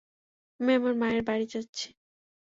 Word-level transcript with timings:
আমি 0.59 0.71
আমার 0.75 0.93
মায়ের 1.01 1.23
বাড়ি 1.27 1.45
যাচ্ছি। 1.53 1.87